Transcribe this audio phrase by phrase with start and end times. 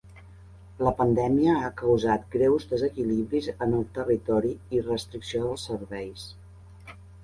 [0.87, 6.31] La pandèmia ha causat greus desequilibris en el territori i restricció dels serveis.